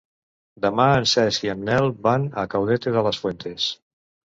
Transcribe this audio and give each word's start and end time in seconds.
Demà 0.65 0.87
en 1.01 1.05
Cesc 1.11 1.47
i 1.49 1.53
en 1.55 1.63
Nel 1.69 1.95
van 2.11 2.29
a 2.33 2.49
Caudete 2.57 2.99
de 3.01 3.09
las 3.11 3.25
Fuentes. 3.27 3.75